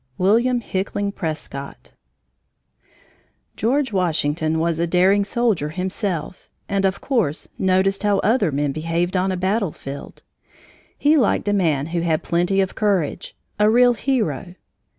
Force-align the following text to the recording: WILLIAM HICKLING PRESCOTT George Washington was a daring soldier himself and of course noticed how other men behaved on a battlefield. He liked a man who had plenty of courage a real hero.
WILLIAM 0.17 0.61
HICKLING 0.61 1.11
PRESCOTT 1.11 1.91
George 3.55 3.93
Washington 3.93 4.57
was 4.57 4.79
a 4.79 4.87
daring 4.87 5.23
soldier 5.23 5.69
himself 5.69 6.49
and 6.67 6.85
of 6.85 7.01
course 7.01 7.47
noticed 7.59 8.01
how 8.01 8.17
other 8.21 8.51
men 8.51 8.71
behaved 8.71 9.15
on 9.15 9.31
a 9.31 9.37
battlefield. 9.37 10.23
He 10.97 11.15
liked 11.17 11.47
a 11.49 11.53
man 11.53 11.85
who 11.93 12.01
had 12.01 12.23
plenty 12.23 12.61
of 12.61 12.73
courage 12.73 13.35
a 13.59 13.69
real 13.69 13.93
hero. 13.93 14.55